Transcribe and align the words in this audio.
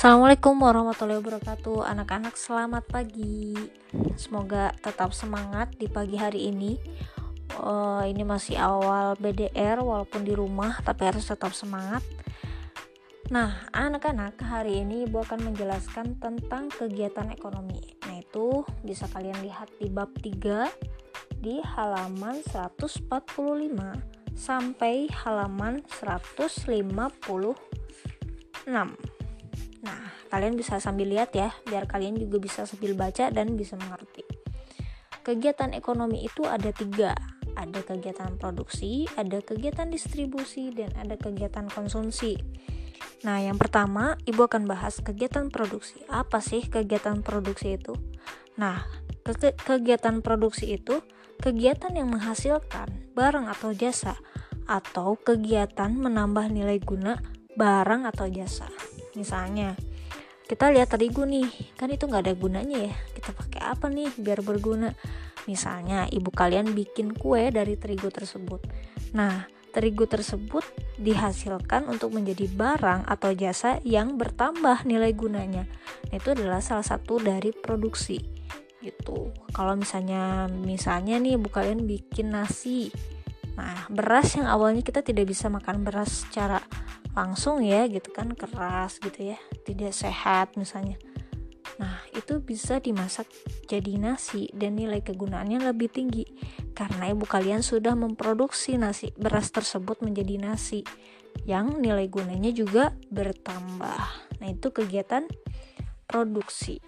Assalamualaikum 0.00 0.64
warahmatullahi 0.64 1.20
wabarakatuh. 1.20 1.84
Anak-anak 1.84 2.32
selamat 2.32 2.88
pagi. 2.88 3.52
Semoga 4.16 4.72
tetap 4.80 5.12
semangat 5.12 5.76
di 5.76 5.92
pagi 5.92 6.16
hari 6.16 6.48
ini. 6.48 6.80
Uh, 7.60 8.00
Ini 8.08 8.24
masih 8.24 8.56
awal 8.56 9.12
BDR 9.20 9.76
walaupun 9.84 10.24
di 10.24 10.32
rumah 10.32 10.80
Tapi 10.80 11.04
harus 11.04 11.28
tetap 11.28 11.52
semangat. 11.52 12.00
Nah 13.28 13.68
anak-anak 13.76 14.40
hari 14.40 14.80
ini 14.80 15.04
Ibu 15.04 15.20
akan 15.20 15.52
menjelaskan 15.52 16.16
tentang 16.16 16.72
kegiatan 16.72 17.28
ekonomi. 17.28 17.84
Nah 18.08 18.24
itu 18.24 18.64
bisa 18.80 19.04
kalian 19.04 19.44
lihat 19.44 19.68
di 19.76 19.92
bab 19.92 20.16
3 20.16 21.44
Di 21.44 21.60
halaman 21.76 22.40
145 22.48 23.04
Sampai 24.32 25.12
halaman 25.12 25.84
156 25.92 26.88
Nah, 29.80 30.12
kalian 30.28 30.60
bisa 30.60 30.76
sambil 30.76 31.08
lihat 31.08 31.32
ya, 31.32 31.56
biar 31.64 31.88
kalian 31.88 32.16
juga 32.20 32.36
bisa 32.36 32.68
sambil 32.68 32.92
baca 32.92 33.32
dan 33.32 33.56
bisa 33.56 33.80
mengerti. 33.80 34.24
Kegiatan 35.24 35.72
ekonomi 35.76 36.24
itu 36.24 36.44
ada 36.48 36.72
tiga, 36.72 37.16
ada 37.56 37.80
kegiatan 37.84 38.36
produksi, 38.40 39.08
ada 39.16 39.40
kegiatan 39.44 39.88
distribusi, 39.88 40.72
dan 40.72 40.92
ada 40.96 41.16
kegiatan 41.16 41.68
konsumsi. 41.68 42.40
Nah, 43.24 43.40
yang 43.40 43.60
pertama, 43.60 44.16
Ibu 44.24 44.48
akan 44.48 44.64
bahas 44.64 45.00
kegiatan 45.04 45.52
produksi. 45.52 46.00
Apa 46.08 46.40
sih 46.40 46.64
kegiatan 46.64 47.20
produksi 47.20 47.76
itu? 47.76 47.96
Nah, 48.56 48.84
ke 49.24 49.52
kegiatan 49.52 50.24
produksi 50.24 50.76
itu 50.76 51.04
kegiatan 51.40 51.92
yang 51.92 52.12
menghasilkan 52.12 53.12
barang 53.12 53.48
atau 53.48 53.72
jasa 53.76 54.16
atau 54.64 55.16
kegiatan 55.20 55.92
menambah 55.92 56.48
nilai 56.52 56.80
guna 56.80 57.20
barang 57.56 58.08
atau 58.08 58.28
jasa 58.28 58.68
misalnya. 59.14 59.78
Kita 60.50 60.66
lihat 60.74 60.90
terigu 60.90 61.22
nih 61.22 61.46
kan 61.78 61.86
itu 61.94 62.10
nggak 62.10 62.26
ada 62.26 62.34
gunanya 62.34 62.90
ya 62.90 62.94
kita 63.14 63.30
pakai 63.30 63.62
apa 63.62 63.86
nih 63.86 64.10
biar 64.18 64.42
berguna? 64.42 64.90
Misalnya 65.46 66.10
ibu 66.10 66.34
kalian 66.34 66.74
bikin 66.74 67.14
kue 67.14 67.54
dari 67.54 67.78
terigu 67.78 68.10
tersebut. 68.10 68.58
Nah 69.14 69.46
terigu 69.70 70.10
tersebut 70.10 70.66
dihasilkan 70.98 71.86
untuk 71.86 72.10
menjadi 72.10 72.50
barang 72.50 73.06
atau 73.06 73.30
jasa 73.30 73.78
yang 73.86 74.18
bertambah 74.18 74.82
nilai 74.82 75.14
gunanya. 75.14 75.64
Nah, 76.10 76.18
itu 76.18 76.34
adalah 76.34 76.58
salah 76.58 76.82
satu 76.82 77.22
dari 77.22 77.54
produksi 77.54 78.18
gitu. 78.82 79.30
Kalau 79.54 79.78
misalnya 79.78 80.50
misalnya 80.50 81.22
nih 81.22 81.38
ibu 81.38 81.46
kalian 81.46 81.86
bikin 81.86 82.34
nasi. 82.34 82.90
Nah 83.54 83.86
beras 83.86 84.34
yang 84.34 84.50
awalnya 84.50 84.82
kita 84.82 85.06
tidak 85.06 85.30
bisa 85.30 85.46
makan 85.46 85.86
beras 85.86 86.26
secara 86.26 86.58
langsung 87.14 87.58
ya 87.62 87.90
gitu 87.90 88.14
kan 88.14 88.30
keras 88.34 89.02
gitu 89.02 89.34
ya 89.34 89.38
tidak 89.66 89.94
sehat 89.94 90.54
misalnya. 90.54 90.96
Nah 91.80 92.04
itu 92.12 92.44
bisa 92.44 92.76
dimasak 92.78 93.24
jadi 93.64 93.96
nasi 93.96 94.52
dan 94.52 94.76
nilai 94.76 95.00
kegunaannya 95.00 95.64
lebih 95.72 95.88
tinggi. 95.88 96.28
Karena 96.76 97.08
ibu 97.08 97.24
kalian 97.24 97.64
sudah 97.64 97.96
memproduksi 97.96 98.76
nasi 98.76 99.16
beras 99.16 99.48
tersebut 99.48 100.04
menjadi 100.04 100.36
nasi 100.36 100.84
yang 101.48 101.80
nilai 101.80 102.06
gunanya 102.12 102.52
juga 102.52 102.92
bertambah. 103.08 104.02
Nah 104.40 104.48
itu 104.48 104.68
kegiatan 104.70 105.24
produksi. 106.04 106.84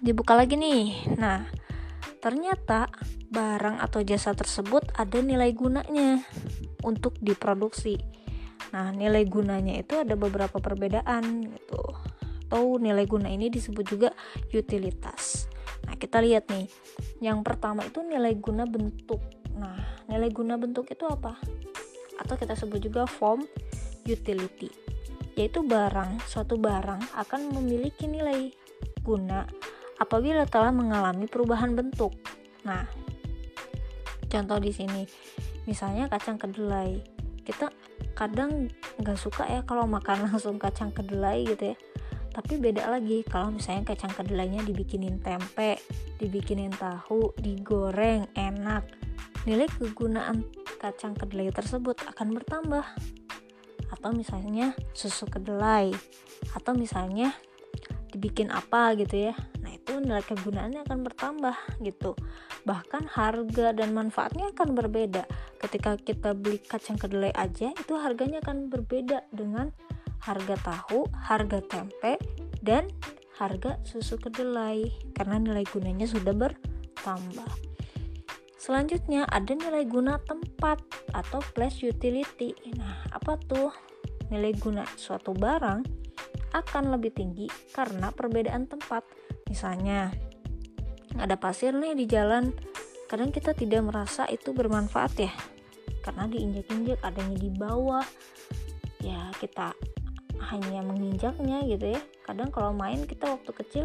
Dibuka 0.00 0.32
lagi 0.32 0.56
nih. 0.56 1.16
Nah 1.20 1.44
ternyata 2.24 2.88
barang 3.28 3.82
atau 3.82 4.00
jasa 4.00 4.32
tersebut 4.32 4.88
ada 4.96 5.20
nilai 5.20 5.52
gunanya 5.52 6.24
untuk 6.80 7.18
diproduksi 7.20 7.98
Nah, 8.76 8.92
nilai 8.92 9.24
gunanya 9.24 9.72
itu 9.80 9.96
ada 9.96 10.12
beberapa 10.20 10.60
perbedaan 10.60 11.48
gitu. 11.48 11.80
Atau 12.44 12.76
nilai 12.76 13.08
guna 13.08 13.32
ini 13.32 13.48
disebut 13.48 13.88
juga 13.88 14.12
utilitas. 14.52 15.48
Nah, 15.88 15.96
kita 15.96 16.20
lihat 16.20 16.52
nih. 16.52 16.68
Yang 17.24 17.40
pertama 17.40 17.88
itu 17.88 18.04
nilai 18.04 18.36
guna 18.36 18.68
bentuk. 18.68 19.24
Nah, 19.56 20.04
nilai 20.12 20.28
guna 20.28 20.60
bentuk 20.60 20.92
itu 20.92 21.08
apa? 21.08 21.40
Atau 22.20 22.36
kita 22.36 22.52
sebut 22.52 22.84
juga 22.84 23.08
form 23.08 23.48
utility. 24.04 24.68
Yaitu 25.40 25.64
barang, 25.64 26.20
suatu 26.28 26.60
barang 26.60 27.16
akan 27.16 27.56
memiliki 27.56 28.04
nilai 28.04 28.52
guna 29.00 29.48
apabila 29.96 30.44
telah 30.44 30.68
mengalami 30.68 31.24
perubahan 31.24 31.72
bentuk. 31.72 32.12
Nah, 32.68 32.84
contoh 34.28 34.60
di 34.60 34.68
sini 34.68 35.08
misalnya 35.64 36.12
kacang 36.12 36.36
kedelai. 36.36 37.15
Kita 37.46 37.70
kadang 38.18 38.66
nggak 38.98 39.18
suka 39.18 39.46
ya 39.46 39.62
kalau 39.62 39.86
makan 39.86 40.22
langsung 40.26 40.58
kacang 40.58 40.90
kedelai 40.90 41.46
gitu 41.46 41.72
ya. 41.72 41.76
Tapi 42.34 42.60
beda 42.60 42.90
lagi 42.92 43.24
kalau 43.24 43.48
misalnya 43.48 43.96
kacang 43.96 44.12
kedelainya 44.12 44.60
dibikinin 44.66 45.22
tempe 45.24 45.80
dibikinin 46.20 46.68
tahu 46.74 47.32
digoreng 47.40 48.28
enak 48.36 48.84
nilai 49.48 49.70
kegunaan 49.72 50.44
kacang 50.76 51.16
kedelai 51.16 51.54
tersebut 51.54 51.96
akan 52.10 52.36
bertambah. 52.36 52.84
Atau 53.86 54.10
misalnya 54.12 54.74
susu 54.92 55.30
kedelai 55.30 55.94
atau 56.52 56.74
misalnya 56.74 57.32
dibikin 58.10 58.50
apa 58.50 58.96
gitu 58.98 59.30
ya 59.30 59.34
itu 59.86 60.02
nilai 60.02 60.26
kegunaannya 60.26 60.82
akan 60.82 61.06
bertambah 61.06 61.54
gitu. 61.78 62.18
Bahkan 62.66 63.06
harga 63.14 63.70
dan 63.70 63.94
manfaatnya 63.94 64.50
akan 64.50 64.74
berbeda. 64.74 65.30
Ketika 65.62 65.94
kita 65.94 66.34
beli 66.34 66.58
kacang 66.58 66.98
kedelai 66.98 67.30
aja 67.38 67.70
itu 67.70 67.94
harganya 67.94 68.42
akan 68.42 68.66
berbeda 68.66 69.30
dengan 69.30 69.70
harga 70.26 70.58
tahu 70.58 71.06
harga 71.14 71.62
tempe 71.62 72.18
dan 72.58 72.90
harga 73.38 73.78
susu 73.86 74.18
kedelai. 74.18 74.90
Karena 75.14 75.38
nilai 75.38 75.62
gunanya 75.70 76.10
sudah 76.10 76.34
bertambah. 76.34 77.46
Selanjutnya 78.58 79.22
ada 79.30 79.54
nilai 79.54 79.86
guna 79.86 80.18
tempat 80.18 80.82
atau 81.14 81.38
place 81.54 81.86
utility. 81.86 82.58
Nah 82.74 83.06
apa 83.14 83.38
tuh? 83.38 83.70
Nilai 84.34 84.58
guna 84.58 84.82
suatu 84.98 85.30
barang 85.30 85.86
akan 86.50 86.84
lebih 86.98 87.14
tinggi 87.14 87.46
karena 87.70 88.10
perbedaan 88.10 88.66
tempat 88.66 89.06
misalnya 89.48 90.12
ada 91.16 91.36
pasir 91.40 91.72
nih 91.72 91.96
di 91.96 92.04
jalan. 92.04 92.52
Kadang 93.06 93.30
kita 93.30 93.54
tidak 93.54 93.86
merasa 93.86 94.26
itu 94.26 94.50
bermanfaat 94.50 95.12
ya 95.16 95.32
karena 96.02 96.26
diinjak-injak 96.30 96.98
adanya 97.02 97.38
di 97.38 97.50
bawah. 97.54 98.06
Ya 99.02 99.30
kita 99.38 99.74
hanya 100.50 100.82
menginjaknya 100.82 101.62
gitu 101.66 101.94
ya. 101.94 102.00
Kadang 102.26 102.50
kalau 102.50 102.74
main 102.74 103.06
kita 103.06 103.30
waktu 103.30 103.50
kecil 103.54 103.84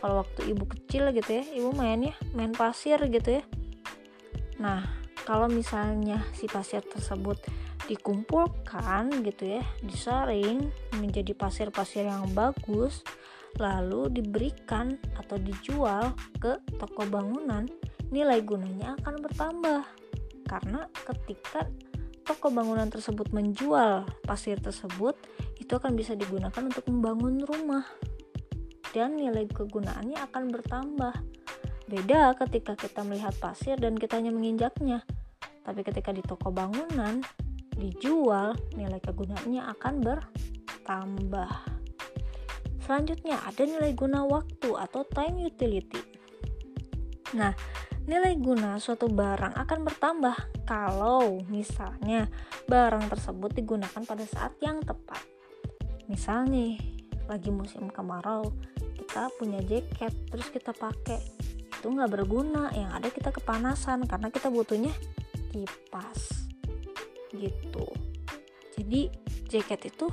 kalau 0.00 0.24
waktu 0.24 0.56
ibu 0.56 0.64
kecil 0.64 1.12
gitu 1.12 1.30
ya 1.40 1.44
ibu 1.52 1.76
mainnya 1.76 2.16
main 2.32 2.52
pasir 2.56 2.96
gitu 3.12 3.40
ya. 3.40 3.44
Nah 4.56 4.84
kalau 5.28 5.46
misalnya 5.46 6.24
si 6.32 6.48
pasir 6.48 6.80
tersebut 6.80 7.36
dikumpulkan 7.88 9.10
gitu 9.26 9.60
ya 9.60 9.64
disaring 9.82 10.70
menjadi 10.96 11.34
pasir-pasir 11.34 12.06
yang 12.06 12.30
bagus 12.32 13.02
lalu 13.58 14.12
diberikan 14.12 14.94
atau 15.18 15.40
dijual 15.40 16.14
ke 16.38 16.60
toko 16.78 17.02
bangunan, 17.08 17.66
nilai 18.12 18.44
gunanya 18.44 18.94
akan 19.00 19.14
bertambah. 19.24 19.82
Karena 20.46 20.86
ketika 21.06 21.66
toko 22.26 22.50
bangunan 22.54 22.86
tersebut 22.86 23.30
menjual 23.34 24.06
pasir 24.26 24.58
tersebut, 24.62 25.18
itu 25.58 25.72
akan 25.74 25.94
bisa 25.98 26.14
digunakan 26.14 26.62
untuk 26.62 26.86
membangun 26.90 27.42
rumah. 27.42 27.86
Dan 28.90 29.18
nilai 29.18 29.46
kegunaannya 29.46 30.18
akan 30.30 30.44
bertambah. 30.50 31.14
Beda 31.90 32.34
ketika 32.38 32.74
kita 32.78 33.02
melihat 33.02 33.34
pasir 33.38 33.78
dan 33.78 33.98
kita 33.98 34.18
hanya 34.18 34.34
menginjaknya. 34.34 35.02
Tapi 35.62 35.86
ketika 35.86 36.10
di 36.10 36.22
toko 36.22 36.50
bangunan 36.50 37.22
dijual, 37.78 38.54
nilai 38.74 38.98
kegunaannya 38.98 39.62
akan 39.78 39.94
bertambah. 40.02 41.79
Selanjutnya 42.82 43.40
ada 43.44 43.62
nilai 43.62 43.92
guna 43.92 44.24
waktu 44.24 44.70
atau 44.74 45.04
time 45.06 45.46
utility. 45.46 46.00
Nah, 47.36 47.54
nilai 48.08 48.34
guna 48.40 48.80
suatu 48.80 49.06
barang 49.06 49.54
akan 49.54 49.78
bertambah 49.86 50.66
kalau 50.66 51.38
misalnya 51.46 52.26
barang 52.66 53.06
tersebut 53.12 53.54
digunakan 53.54 54.02
pada 54.02 54.24
saat 54.26 54.56
yang 54.64 54.82
tepat. 54.82 55.22
Misalnya 56.10 56.80
lagi 57.30 57.54
musim 57.54 57.86
kemarau, 57.86 58.50
kita 59.10 59.26
punya 59.38 59.58
jaket 59.64 60.12
terus 60.30 60.48
kita 60.54 60.70
pakai 60.70 61.18
itu 61.80 61.88
nggak 61.88 62.12
berguna 62.12 62.68
yang 62.76 62.92
ada 62.92 63.08
kita 63.08 63.32
kepanasan 63.32 64.04
karena 64.04 64.28
kita 64.28 64.52
butuhnya 64.52 64.92
kipas 65.48 66.46
gitu 67.32 67.88
jadi 68.76 69.08
jaket 69.48 69.88
itu 69.88 70.06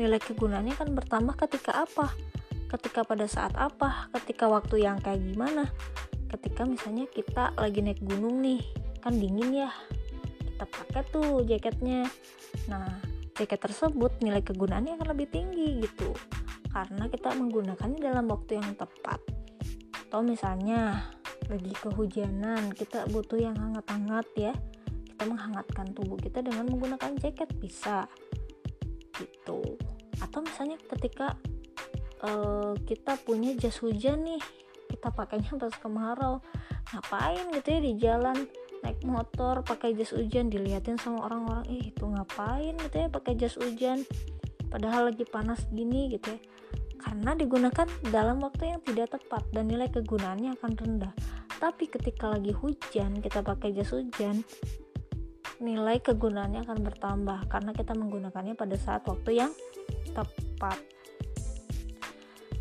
nilai 0.00 0.16
kegunaannya 0.16 0.74
kan 0.80 0.88
bertambah 0.96 1.36
ketika 1.44 1.84
apa? 1.84 2.16
Ketika 2.72 3.04
pada 3.04 3.28
saat 3.28 3.52
apa? 3.60 4.08
Ketika 4.16 4.48
waktu 4.48 4.88
yang 4.88 4.96
kayak 5.04 5.20
gimana? 5.20 5.68
Ketika 6.32 6.64
misalnya 6.64 7.04
kita 7.12 7.52
lagi 7.60 7.84
naik 7.84 8.00
gunung 8.00 8.40
nih 8.40 8.64
kan 9.04 9.12
dingin 9.20 9.68
ya. 9.68 9.70
Kita 10.40 10.64
pakai 10.64 11.04
tuh 11.12 11.44
jaketnya. 11.44 12.08
Nah 12.72 12.88
jaket 13.36 13.60
tersebut 13.60 14.24
nilai 14.24 14.40
kegunaannya 14.40 14.96
akan 14.96 15.08
lebih 15.12 15.28
tinggi 15.28 15.84
gitu. 15.84 16.16
Karena 16.72 17.04
kita 17.12 17.36
menggunakannya 17.36 18.00
dalam 18.00 18.24
waktu 18.32 18.56
yang 18.56 18.72
tepat. 18.80 19.20
Atau 20.08 20.24
misalnya 20.24 21.12
lagi 21.50 21.74
kehujanan 21.76 22.72
kita 22.72 23.04
butuh 23.12 23.36
yang 23.36 23.58
hangat-hangat 23.58 24.26
ya. 24.38 24.54
Kita 25.04 25.28
menghangatkan 25.28 25.92
tubuh 25.92 26.16
kita 26.16 26.40
dengan 26.40 26.64
menggunakan 26.70 27.12
jaket 27.20 27.50
bisa. 27.60 28.08
Gitu 29.18 29.89
atau 30.20 30.44
misalnya 30.44 30.76
ketika 30.96 31.36
uh, 32.24 32.76
kita 32.84 33.16
punya 33.24 33.56
jas 33.56 33.80
hujan 33.80 34.24
nih 34.24 34.42
kita 34.90 35.08
pakainya 35.14 35.54
pas 35.56 35.74
kemarau 35.78 36.42
ngapain 36.92 37.46
gitu 37.54 37.68
ya 37.70 37.80
di 37.80 37.92
jalan 37.96 38.36
naik 38.80 39.00
motor 39.04 39.60
pakai 39.62 39.92
jas 39.92 40.16
hujan 40.16 40.48
diliatin 40.48 40.96
sama 40.96 41.28
orang-orang 41.28 41.64
eh 41.68 41.92
itu 41.92 42.04
ngapain 42.04 42.74
gitu 42.76 42.96
ya 42.96 43.08
pakai 43.12 43.36
jas 43.36 43.54
hujan 43.60 44.02
padahal 44.70 45.10
lagi 45.10 45.26
panas 45.26 45.66
gini 45.68 46.14
gitu 46.14 46.32
ya. 46.32 46.40
Karena 47.00 47.32
digunakan 47.32 47.88
dalam 48.12 48.44
waktu 48.44 48.76
yang 48.76 48.80
tidak 48.84 49.16
tepat 49.16 49.42
dan 49.56 49.72
nilai 49.72 49.88
kegunaannya 49.88 50.52
akan 50.60 50.72
rendah. 50.76 51.12
Tapi 51.56 51.88
ketika 51.88 52.28
lagi 52.28 52.52
hujan 52.52 53.24
kita 53.24 53.40
pakai 53.40 53.72
jas 53.72 53.90
hujan 53.96 54.44
nilai 55.60 55.96
kegunaannya 56.00 56.60
akan 56.68 56.78
bertambah. 56.84 57.38
Karena 57.48 57.72
kita 57.72 57.96
menggunakannya 57.96 58.52
pada 58.52 58.76
saat 58.76 59.04
waktu 59.08 59.44
yang 59.44 59.50
tepat 60.12 60.78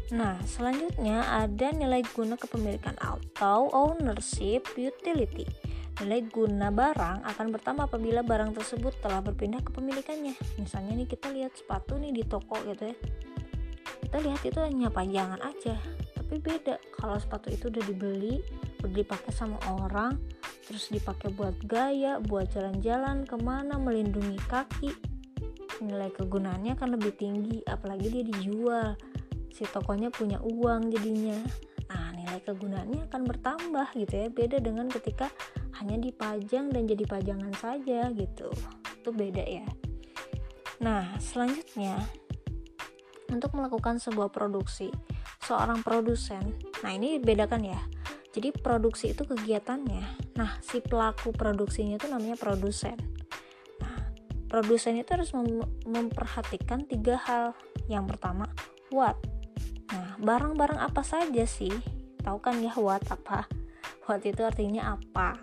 Nah, 0.09 0.41
selanjutnya 0.41 1.21
ada 1.21 1.69
nilai 1.69 2.01
guna 2.17 2.33
kepemilikan 2.33 2.97
atau 2.97 3.69
ownership 3.69 4.65
utility. 4.73 5.45
Nilai 6.01 6.25
guna 6.25 6.73
barang 6.73 7.29
akan 7.29 7.47
bertambah 7.53 7.85
apabila 7.85 8.25
barang 8.25 8.57
tersebut 8.57 8.97
telah 9.05 9.21
berpindah 9.21 9.61
kepemilikannya. 9.61 10.33
Misalnya 10.57 10.97
nih 10.97 11.05
kita 11.05 11.29
lihat 11.29 11.53
sepatu 11.53 12.01
nih 12.01 12.09
di 12.09 12.23
toko 12.25 12.57
gitu 12.65 12.89
ya. 12.89 12.95
Kita 14.01 14.17
lihat 14.25 14.41
itu 14.41 14.57
hanya 14.57 14.89
pajangan 14.89 15.37
aja, 15.45 15.77
tapi 16.17 16.41
beda 16.41 16.81
kalau 16.97 17.13
sepatu 17.21 17.53
itu 17.53 17.69
udah 17.69 17.83
dibeli, 17.85 18.41
udah 18.81 18.95
dipakai 19.05 19.29
sama 19.29 19.61
orang, 19.69 20.17
terus 20.65 20.89
dipakai 20.89 21.29
buat 21.29 21.53
gaya, 21.69 22.17
buat 22.17 22.49
jalan-jalan 22.49 23.29
ke 23.29 23.37
mana, 23.37 23.77
melindungi 23.77 24.41
kaki. 24.49 24.89
Nilai 25.79 26.11
kegunaannya 26.11 26.75
akan 26.75 26.89
lebih 26.99 27.15
tinggi, 27.15 27.63
apalagi 27.63 28.11
dia 28.11 28.23
dijual. 28.27 28.99
Si 29.47 29.63
tokonya 29.63 30.11
punya 30.11 30.39
uang 30.43 30.91
jadinya. 30.91 31.39
Nah 31.89 32.13
nilai 32.13 32.39
kegunaannya 32.43 33.07
akan 33.07 33.21
bertambah 33.23 33.87
gitu 33.95 34.13
ya. 34.13 34.27
Beda 34.27 34.57
dengan 34.59 34.91
ketika 34.91 35.31
hanya 35.79 35.95
dipajang 35.97 36.69
dan 36.69 36.83
jadi 36.83 37.03
pajangan 37.07 37.53
saja 37.55 38.11
gitu. 38.11 38.51
Itu 38.99 39.09
beda 39.15 39.43
ya. 39.43 39.65
Nah 40.83 41.15
selanjutnya 41.17 41.95
untuk 43.31 43.55
melakukan 43.55 44.03
sebuah 44.03 44.29
produksi 44.29 44.91
seorang 45.43 45.81
produsen. 45.81 46.59
Nah 46.83 46.91
ini 46.91 47.17
bedakan 47.23 47.63
ya. 47.63 47.79
Jadi 48.29 48.53
produksi 48.53 49.15
itu 49.15 49.25
kegiatannya. 49.25 50.35
Nah 50.37 50.59
si 50.59 50.83
pelaku 50.83 51.33
produksinya 51.33 51.97
itu 51.97 52.07
namanya 52.11 52.37
produsen 52.37 53.18
produsen 54.49 54.97
itu 54.97 55.13
harus 55.13 55.31
mem 55.37 55.61
memperhatikan 55.85 56.83
tiga 56.89 57.21
hal. 57.21 57.53
Yang 57.85 58.17
pertama 58.17 58.49
what? 58.89 59.15
Barang-barang 60.19 60.81
apa 60.81 61.05
saja 61.05 61.45
sih? 61.45 61.71
Tahu 62.25 62.41
kan 62.41 62.59
ya 62.59 62.73
what 62.75 63.05
apa? 63.07 63.45
What 64.09 64.25
itu 64.25 64.41
artinya 64.41 64.97
apa? 64.97 65.37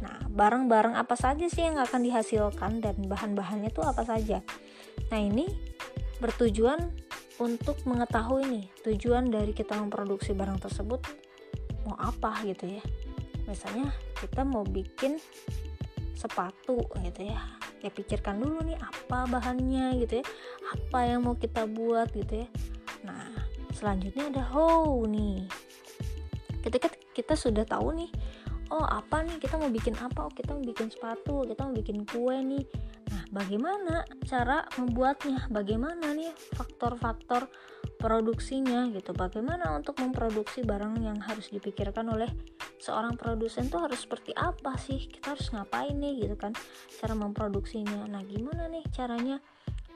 Nah 0.00 0.26
barang-barang 0.32 0.96
apa 0.96 1.14
saja 1.14 1.46
sih 1.46 1.68
yang 1.68 1.76
akan 1.76 2.00
dihasilkan 2.02 2.80
dan 2.80 2.96
bahan-bahannya 3.04 3.70
itu 3.70 3.84
apa 3.84 4.02
saja? 4.02 4.40
Nah 5.12 5.20
ini 5.20 5.46
bertujuan 6.18 6.80
untuk 7.36 7.76
mengetahui 7.84 8.48
nih 8.48 8.66
tujuan 8.88 9.28
dari 9.28 9.52
kita 9.52 9.76
memproduksi 9.76 10.32
barang 10.32 10.56
tersebut 10.64 11.04
mau 11.84 12.00
apa 12.00 12.40
gitu 12.48 12.80
ya. 12.80 12.82
Misalnya 13.44 13.92
kita 14.16 14.42
mau 14.42 14.64
bikin 14.64 15.20
sepatu 16.16 16.80
gitu 17.04 17.28
ya 17.28 17.65
ya 17.86 17.90
pikirkan 17.94 18.42
dulu 18.42 18.66
nih 18.66 18.74
apa 18.82 19.30
bahannya 19.30 20.02
gitu 20.02 20.20
ya. 20.20 20.24
Apa 20.74 21.06
yang 21.06 21.22
mau 21.22 21.38
kita 21.38 21.70
buat 21.70 22.10
gitu 22.10 22.42
ya. 22.42 22.48
Nah 23.06 23.30
selanjutnya 23.70 24.34
ada 24.34 24.42
how 24.42 25.06
nih. 25.06 25.46
Ketika 26.66 26.90
kita 27.14 27.38
sudah 27.38 27.62
tahu 27.62 27.94
nih 27.94 28.10
oh 28.74 28.82
apa 28.82 29.22
nih? 29.22 29.38
Kita 29.38 29.54
mau 29.62 29.70
bikin 29.70 29.94
apa? 30.02 30.26
Oh 30.26 30.32
kita 30.34 30.58
mau 30.58 30.66
bikin 30.66 30.90
sepatu 30.90 31.46
kita 31.46 31.62
mau 31.62 31.74
bikin 31.78 32.02
kue 32.02 32.36
nih. 32.42 32.66
Nah 33.14 33.22
bagaimana 33.30 34.02
cara 34.26 34.66
membuatnya? 34.74 35.46
Bagaimana 35.46 36.10
nih 36.10 36.34
faktor-faktor 36.58 37.46
produksinya 38.02 38.90
gitu? 38.90 39.14
Bagaimana 39.14 39.78
untuk 39.78 40.02
memproduksi 40.02 40.66
barang 40.66 40.98
yang 40.98 41.22
harus 41.22 41.54
dipikirkan 41.54 42.10
oleh 42.10 42.28
seorang 42.78 43.16
produsen 43.16 43.68
tuh 43.72 43.84
harus 43.84 44.04
seperti 44.04 44.32
apa 44.36 44.76
sih? 44.80 45.08
Kita 45.08 45.34
harus 45.36 45.48
ngapain 45.52 45.96
nih 45.96 46.26
gitu 46.26 46.36
kan? 46.36 46.52
Cara 47.00 47.14
memproduksinya. 47.16 48.06
Nah 48.08 48.22
gimana 48.24 48.68
nih 48.68 48.84
caranya 48.92 49.40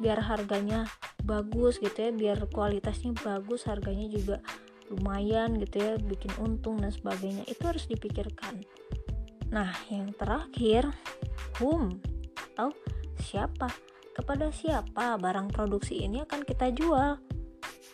biar 0.00 0.20
harganya 0.24 0.88
bagus 1.22 1.78
gitu 1.78 1.96
ya? 1.96 2.10
Biar 2.12 2.38
kualitasnya 2.48 3.16
bagus 3.20 3.68
harganya 3.68 4.08
juga 4.08 4.40
lumayan 4.90 5.56
gitu 5.60 5.76
ya? 5.80 5.92
Bikin 6.00 6.32
untung 6.40 6.80
dan 6.80 6.92
sebagainya. 6.92 7.44
Itu 7.46 7.68
harus 7.68 7.86
dipikirkan. 7.86 8.64
Nah 9.50 9.74
yang 9.90 10.14
terakhir 10.14 10.88
whom 11.58 12.00
atau 12.54 12.72
siapa? 13.20 13.68
Kepada 14.10 14.52
siapa 14.52 15.16
barang 15.16 15.48
produksi 15.54 16.04
ini 16.04 16.20
akan 16.26 16.44
kita 16.44 16.74
jual? 16.74 17.16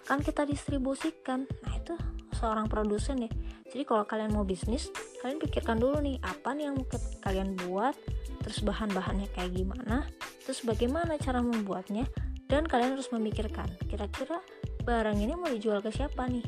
Kan 0.06 0.22
kita 0.22 0.46
distribusikan? 0.46 1.46
Nah 1.62 1.72
itu 1.76 1.94
seorang 2.36 2.68
produsen 2.68 3.24
ya. 3.24 3.30
Jadi 3.66 3.82
kalau 3.82 4.04
kalian 4.04 4.36
mau 4.36 4.44
bisnis 4.44 4.92
kalian 5.24 5.40
pikirkan 5.42 5.80
dulu 5.80 5.98
nih 6.04 6.20
apa 6.22 6.54
nih 6.54 6.70
yang 6.70 6.78
kalian 7.24 7.56
buat 7.66 7.96
terus 8.44 8.62
bahan-bahannya 8.62 9.26
kayak 9.34 9.58
gimana 9.58 10.06
terus 10.46 10.62
bagaimana 10.62 11.18
cara 11.18 11.42
membuatnya 11.42 12.06
dan 12.46 12.62
kalian 12.62 12.94
harus 12.94 13.10
memikirkan 13.10 13.66
kira-kira 13.90 14.38
barang 14.86 15.18
ini 15.18 15.34
mau 15.34 15.50
dijual 15.50 15.82
ke 15.82 15.90
siapa 15.90 16.30
nih? 16.30 16.46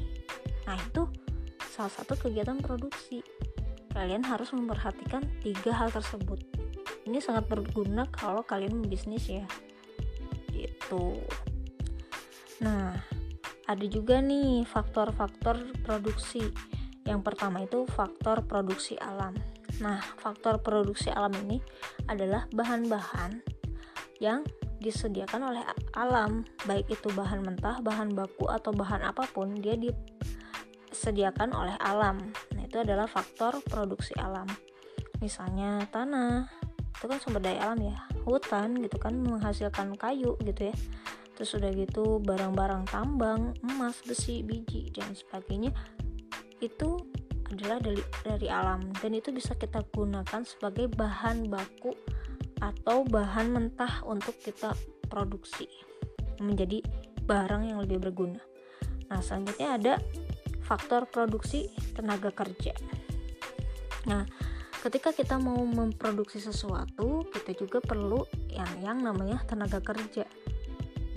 Nah 0.70 0.78
itu 0.78 1.10
salah 1.74 1.90
satu 1.90 2.14
kegiatan 2.14 2.62
produksi. 2.62 3.18
Kalian 3.90 4.22
harus 4.22 4.54
memperhatikan 4.54 5.26
tiga 5.42 5.74
hal 5.74 5.90
tersebut. 5.90 6.38
Ini 7.02 7.18
sangat 7.18 7.50
berguna 7.50 8.06
kalau 8.14 8.46
kalian 8.46 8.78
membisnis 8.78 9.26
ya. 9.26 9.42
Gitu. 10.54 11.18
Nah 12.62 13.17
ada 13.68 13.84
juga 13.84 14.24
nih 14.24 14.64
faktor-faktor 14.64 15.76
produksi 15.84 16.48
yang 17.04 17.20
pertama 17.20 17.62
itu 17.64 17.84
faktor 17.88 18.44
produksi 18.48 18.96
alam 18.96 19.36
Nah, 19.78 20.02
faktor 20.18 20.58
produksi 20.58 21.12
alam 21.12 21.30
ini 21.46 21.62
adalah 22.10 22.50
bahan-bahan 22.50 23.44
yang 24.18 24.42
disediakan 24.82 25.54
oleh 25.54 25.62
alam, 25.94 26.42
baik 26.66 26.90
itu 26.90 27.10
bahan 27.14 27.42
mentah, 27.46 27.78
bahan 27.82 28.14
baku 28.14 28.50
atau 28.50 28.74
bahan 28.74 29.06
apa 29.06 29.26
pun, 29.30 29.54
dia 29.54 29.78
disediakan 29.78 31.54
oleh 31.54 31.76
alam. 31.78 32.18
Nah, 32.54 32.62
itu 32.66 32.82
adalah 32.82 33.06
faktor 33.06 33.62
produksi 33.62 34.14
alam. 34.18 34.46
Misalnya 35.22 35.86
tanah, 35.90 36.50
itu 36.98 37.04
kan 37.06 37.18
sumber 37.22 37.42
daya 37.42 37.70
alam 37.70 37.78
ya. 37.78 37.98
Hutan 38.26 38.82
gitu 38.82 38.98
kan 38.98 39.14
menghasilkan 39.14 39.94
kayu 39.94 40.34
gitu 40.42 40.74
ya. 40.74 40.76
Terus 41.38 41.54
udah 41.54 41.70
gitu 41.70 42.18
barang-barang 42.18 42.90
tambang, 42.90 43.54
emas, 43.62 44.02
besi, 44.02 44.42
biji 44.42 44.90
dan 44.90 45.14
sebagainya 45.14 45.70
itu 46.58 46.98
adalah 47.46 47.78
dari, 47.78 48.02
dari 48.26 48.48
alam 48.50 48.90
dan 48.98 49.14
itu 49.14 49.30
bisa 49.30 49.54
kita 49.54 49.86
gunakan 49.94 50.42
sebagai 50.42 50.90
bahan 50.90 51.46
baku 51.46 51.94
atau 52.58 53.06
bahan 53.06 53.54
mentah 53.54 54.02
untuk 54.02 54.34
kita 54.42 54.74
produksi 55.06 55.70
menjadi 56.42 56.82
barang 57.22 57.70
yang 57.70 57.78
lebih 57.78 58.02
berguna. 58.02 58.42
Nah, 59.08 59.22
selanjutnya 59.22 59.78
ada 59.78 59.94
faktor 60.66 61.08
produksi 61.08 61.70
tenaga 61.96 62.34
kerja. 62.34 62.74
Nah, 64.10 64.26
ketika 64.84 65.14
kita 65.16 65.40
mau 65.40 65.58
memproduksi 65.64 66.42
sesuatu, 66.42 67.24
kita 67.32 67.56
juga 67.56 67.80
perlu 67.80 68.26
yang 68.52 68.72
yang 68.82 68.98
namanya 69.00 69.40
tenaga 69.48 69.80
kerja. 69.80 70.28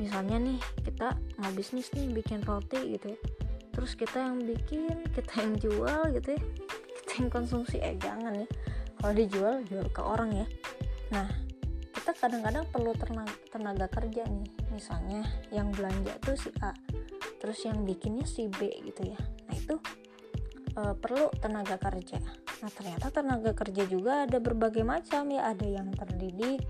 Misalnya 0.02 0.42
nih, 0.42 0.58
kita 0.82 1.14
mau 1.38 1.54
bisnis 1.54 1.94
nih 1.94 2.10
bikin 2.10 2.42
roti 2.42 2.98
gitu 2.98 3.14
ya. 3.14 3.20
Terus 3.72 3.94
kita 3.96 4.18
yang 4.20 4.42
bikin 4.44 5.08
kita 5.16 5.34
yang 5.40 5.54
jual 5.62 6.02
gitu 6.18 6.30
ya. 6.36 6.42
Kita 7.02 7.12
yang 7.22 7.30
konsumsi 7.30 7.78
eh 7.80 7.96
jangan 8.02 8.34
ya. 8.36 8.48
Kalau 9.00 9.14
dijual 9.16 9.56
jual 9.66 9.88
ke 9.94 10.02
orang 10.04 10.30
ya. 10.36 10.48
Nah 11.16 11.28
kita 11.92 12.18
kadang-kadang 12.18 12.66
perlu 12.70 12.92
tenaga, 12.98 13.36
tenaga 13.50 13.88
kerja 13.88 14.28
nih. 14.28 14.50
Misalnya 14.74 15.22
yang 15.54 15.72
belanja 15.72 16.14
tuh 16.20 16.36
si 16.36 16.50
A 16.60 16.76
terus 17.42 17.58
yang 17.66 17.82
bikinnya 17.82 18.28
si 18.30 18.46
B 18.54 18.70
gitu 18.86 19.02
ya. 19.02 19.18
Nah 19.50 19.56
itu 19.58 19.76
e, 20.78 20.82
perlu 20.94 21.34
tenaga 21.42 21.82
kerja. 21.82 22.22
Nah 22.62 22.70
ternyata 22.70 23.10
tenaga 23.10 23.58
kerja 23.58 23.90
juga 23.90 24.30
ada 24.30 24.38
berbagai 24.38 24.86
macam 24.86 25.26
ya. 25.34 25.50
Ada 25.50 25.66
yang 25.82 25.90
terdidik 25.90 26.62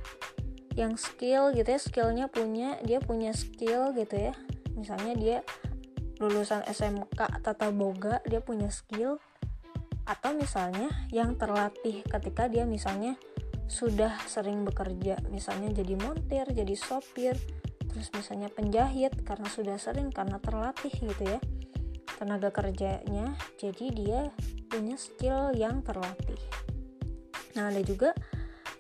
yang 0.80 0.96
skill 0.96 1.52
gitu 1.52 1.68
ya 1.68 1.80
skillnya 1.80 2.26
punya 2.32 2.80
dia 2.84 3.04
punya 3.04 3.36
skill 3.36 3.92
gitu 3.96 4.32
ya. 4.32 4.34
Misalnya 4.76 5.14
dia 5.18 5.38
lulusan 6.22 6.64
SMK 6.70 7.18
tata 7.42 7.68
boga 7.74 8.24
dia 8.24 8.40
punya 8.40 8.72
skill. 8.72 9.20
Atau 10.08 10.34
misalnya 10.34 10.90
yang 11.14 11.38
terlatih 11.38 12.04
ketika 12.08 12.48
dia 12.50 12.64
misalnya 12.66 13.16
sudah 13.68 14.16
sering 14.28 14.64
bekerja. 14.68 15.20
Misalnya 15.32 15.72
jadi 15.72 15.96
montir 16.00 16.46
jadi 16.52 16.76
sopir 16.76 17.36
terus 17.92 18.08
misalnya 18.16 18.48
penjahit 18.48 19.12
karena 19.28 19.52
sudah 19.52 19.76
sering 19.76 20.16
karena 20.16 20.40
terlatih 20.40 20.96
gitu 20.96 21.24
ya 21.28 21.40
tenaga 22.16 22.54
kerjanya. 22.54 23.36
Jadi 23.60 23.92
dia 23.92 24.32
punya 24.72 24.96
skill 24.96 25.52
yang 25.52 25.84
terlatih. 25.84 26.40
Nah 27.60 27.68
ada 27.68 27.82
juga 27.84 28.16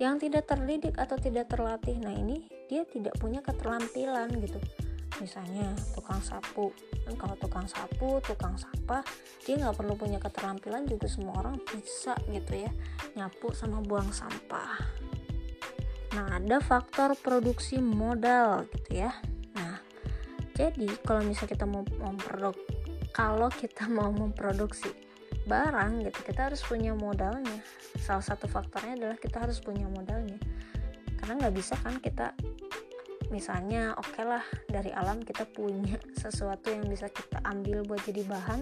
yang 0.01 0.17
tidak 0.17 0.50
terdidik 0.50 0.98
atau 0.98 1.13
tidak 1.22 1.46
terlatih 1.46 1.93
nah 2.01 2.10
ini 2.10 2.41
dia 2.65 2.81
tidak 2.89 3.13
punya 3.22 3.46
keterampilan 3.46 4.34
gitu. 4.41 4.58
Misalnya 5.22 5.77
tukang 5.93 6.17
sapu. 6.25 6.74
Kan 7.05 7.13
kalau 7.22 7.38
tukang 7.38 7.70
sapu 7.70 8.17
tukang 8.25 8.58
sampah 8.58 9.05
dia 9.46 9.62
nggak 9.62 9.77
perlu 9.77 9.93
punya 9.93 10.17
keterampilan 10.17 10.89
juga 10.89 11.05
semua 11.05 11.46
orang 11.46 11.62
bisa 11.70 12.17
gitu 12.34 12.65
ya 12.65 12.72
nyapu 13.13 13.53
sama 13.53 13.77
buang 13.86 14.10
sampah. 14.10 14.81
Nah 16.17 16.41
ada 16.41 16.58
faktor 16.58 17.13
produksi 17.22 17.77
modal 17.77 18.65
gitu 18.74 19.05
ya. 19.05 19.13
Nah 19.53 19.77
jadi 20.58 20.89
kalau 21.05 21.22
misalnya 21.22 21.53
kita 21.53 21.70
mau 21.70 21.86
memproduk 21.86 22.58
kalau 23.13 23.53
kita 23.53 23.86
mau 23.86 24.10
memproduksi 24.10 25.11
barang 25.45 26.05
gitu 26.05 26.19
kita 26.25 26.51
harus 26.51 26.62
punya 26.65 26.93
modalnya. 26.93 27.60
Salah 27.98 28.24
satu 28.24 28.45
faktornya 28.45 28.98
adalah 28.98 29.17
kita 29.17 29.41
harus 29.41 29.57
punya 29.62 29.89
modalnya. 29.89 30.38
Karena 31.17 31.38
nggak 31.38 31.55
bisa 31.55 31.77
kan 31.81 31.98
kita 32.01 32.33
misalnya 33.31 33.95
oke 33.95 34.12
okay 34.12 34.27
lah 34.27 34.43
dari 34.67 34.91
alam 34.91 35.24
kita 35.24 35.48
punya 35.48 35.95
sesuatu 36.21 36.69
yang 36.69 36.86
bisa 36.86 37.07
kita 37.07 37.39
ambil 37.48 37.88
buat 37.88 38.03
jadi 38.03 38.27
bahan 38.27 38.62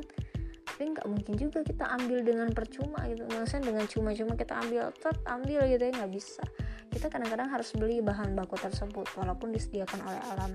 tapi 0.70 0.96
nggak 0.96 1.10
mungkin 1.10 1.34
juga 1.36 1.60
kita 1.66 1.84
ambil 1.92 2.24
dengan 2.24 2.48
percuma 2.56 3.04
gitu. 3.12 3.28
Maksudnya 3.28 3.74
dengan 3.74 3.86
cuma-cuma 3.90 4.34
kita 4.40 4.54
ambil 4.64 4.84
tet 4.96 5.18
ambil 5.28 5.60
gitu 5.68 5.84
ya 5.84 5.92
nggak 5.92 6.14
bisa. 6.14 6.44
Kita 6.88 7.12
kadang-kadang 7.12 7.52
harus 7.52 7.70
beli 7.76 8.00
bahan 8.00 8.32
baku 8.32 8.56
tersebut 8.56 9.06
walaupun 9.20 9.52
disediakan 9.52 10.00
oleh 10.08 10.22
alam 10.32 10.52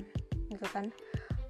gitu 0.49 0.67
kan 0.71 0.87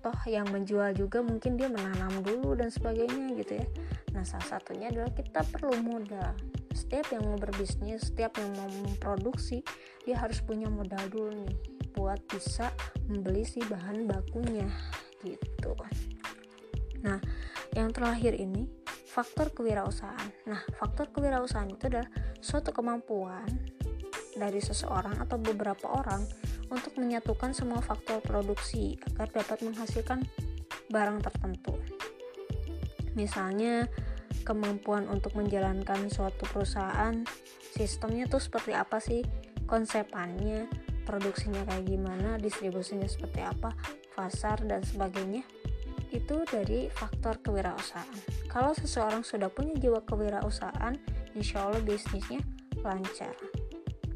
toh 0.05 0.21
yang 0.29 0.45
menjual 0.53 0.93
juga 0.93 1.25
mungkin 1.25 1.57
dia 1.57 1.73
menanam 1.73 2.21
dulu 2.21 2.53
dan 2.53 2.69
sebagainya 2.69 3.33
gitu 3.41 3.65
ya. 3.65 3.67
Nah 4.13 4.21
salah 4.21 4.45
satunya 4.45 4.93
adalah 4.93 5.09
kita 5.17 5.41
perlu 5.49 5.73
modal. 5.81 6.37
Setiap 6.77 7.09
yang 7.17 7.25
mau 7.25 7.41
berbisnis 7.41 8.13
setiap 8.13 8.37
yang 8.37 8.53
mau 8.53 8.69
memproduksi 8.85 9.65
dia 10.05 10.21
harus 10.21 10.45
punya 10.45 10.69
modal 10.69 11.01
dulu 11.09 11.33
nih 11.33 11.57
buat 11.97 12.21
bisa 12.29 12.69
membeli 13.09 13.49
si 13.49 13.65
bahan 13.65 14.05
bakunya 14.05 14.69
gitu. 15.25 15.73
Nah 17.01 17.17
yang 17.73 17.89
terakhir 17.89 18.37
ini 18.37 18.69
faktor 19.09 19.57
kewirausahaan. 19.57 20.29
Nah 20.45 20.61
faktor 20.77 21.09
kewirausahaan 21.17 21.73
itu 21.73 21.89
adalah 21.89 22.13
suatu 22.45 22.77
kemampuan 22.77 23.49
dari 24.37 24.61
seseorang 24.61 25.17
atau 25.17 25.41
beberapa 25.41 25.89
orang 25.97 26.21
untuk 26.71 26.97
menyatukan 26.97 27.53
semua 27.53 27.81
faktor 27.85 28.21
produksi 28.25 28.97
agar 29.13 29.29
dapat 29.33 29.65
menghasilkan 29.65 30.25
barang 30.89 31.19
tertentu. 31.25 31.75
Misalnya, 33.15 33.87
kemampuan 34.43 35.07
untuk 35.07 35.39
menjalankan 35.39 36.11
suatu 36.11 36.45
perusahaan, 36.51 37.25
sistemnya 37.73 38.27
tuh 38.27 38.43
seperti 38.43 38.73
apa 38.75 38.99
sih? 38.99 39.23
Konsepannya, 39.65 40.69
produksinya 41.09 41.65
kayak 41.69 41.89
gimana, 41.89 42.37
distribusinya 42.37 43.07
seperti 43.09 43.41
apa, 43.41 43.73
pasar 44.13 44.61
dan 44.67 44.85
sebagainya. 44.85 45.47
Itu 46.11 46.47
dari 46.47 46.91
faktor 46.91 47.41
kewirausahaan. 47.43 48.47
Kalau 48.47 48.77
seseorang 48.77 49.27
sudah 49.27 49.51
punya 49.51 49.75
jiwa 49.79 50.03
kewirausahaan, 50.07 50.95
insya 51.35 51.67
Allah 51.67 51.83
bisnisnya 51.83 52.43
lancar. 52.85 53.35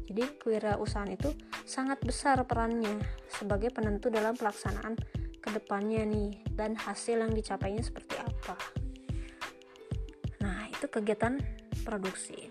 Jadi 0.09 0.41
kewirausahaan 0.41 1.13
itu 1.13 1.29
sangat 1.69 2.01
besar 2.01 2.41
perannya 2.49 2.97
sebagai 3.29 3.69
penentu 3.69 4.09
dalam 4.09 4.33
pelaksanaan 4.33 4.97
ke 5.37 5.49
depannya 5.53 6.01
nih 6.01 6.41
dan 6.57 6.73
hasil 6.73 7.21
yang 7.21 7.29
dicapainya 7.29 7.85
seperti 7.85 8.17
apa. 8.17 8.57
Nah 10.41 10.65
itu 10.65 10.89
kegiatan 10.89 11.37
produksi 11.85 12.49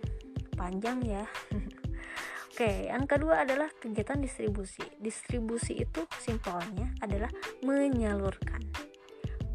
panjang 0.54 1.02
ya. 1.02 1.26
Oke, 2.58 2.90
yang 2.90 3.06
kedua 3.06 3.46
adalah 3.46 3.70
kegiatan 3.70 4.18
distribusi. 4.18 4.82
Distribusi 4.98 5.78
itu 5.78 6.02
simpelnya 6.18 6.90
adalah 6.98 7.30
menyalurkan. 7.62 8.66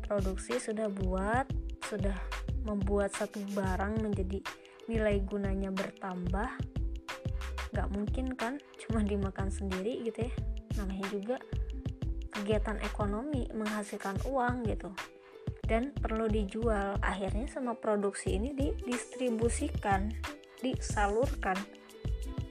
Produksi 0.07 0.55
sudah 0.55 0.87
buat, 0.87 1.51
sudah 1.83 2.15
membuat 2.63 3.11
satu 3.11 3.43
barang 3.51 3.99
menjadi 3.99 4.39
nilai 4.87 5.19
gunanya 5.27 5.67
bertambah, 5.75 6.72
nggak 7.73 7.89
mungkin 7.89 8.37
kan 8.37 8.61
cuma 8.77 9.01
dimakan 9.01 9.49
sendiri 9.49 10.05
gitu 10.05 10.29
ya. 10.29 10.33
Namanya 10.77 11.05
juga 11.09 11.37
kegiatan 12.33 12.77
ekonomi 12.85 13.49
menghasilkan 13.49 14.21
uang 14.29 14.69
gitu. 14.69 14.93
Dan 15.65 15.89
perlu 15.95 16.29
dijual 16.29 17.01
akhirnya 17.01 17.49
sama 17.49 17.73
produksi 17.73 18.37
ini 18.37 18.53
didistribusikan 18.53 20.13
disalurkan 20.61 21.57